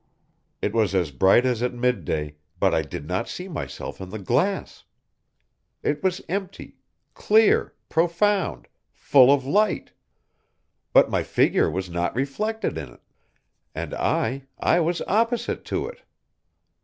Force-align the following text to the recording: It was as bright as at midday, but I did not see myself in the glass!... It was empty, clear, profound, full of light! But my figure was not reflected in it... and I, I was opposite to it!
It 0.63 0.73
was 0.73 0.95
as 0.95 1.11
bright 1.11 1.45
as 1.45 1.61
at 1.61 1.75
midday, 1.75 2.37
but 2.59 2.73
I 2.73 2.81
did 2.81 3.05
not 3.07 3.29
see 3.29 3.47
myself 3.47 4.01
in 4.01 4.09
the 4.09 4.17
glass!... 4.17 4.83
It 5.83 6.01
was 6.01 6.23
empty, 6.27 6.77
clear, 7.13 7.75
profound, 7.87 8.67
full 8.93 9.31
of 9.31 9.45
light! 9.45 9.91
But 10.91 11.11
my 11.11 11.21
figure 11.21 11.69
was 11.69 11.87
not 11.87 12.15
reflected 12.15 12.79
in 12.79 12.89
it... 12.89 13.01
and 13.75 13.93
I, 13.93 14.47
I 14.59 14.79
was 14.79 15.03
opposite 15.05 15.63
to 15.65 15.85
it! 15.87 16.01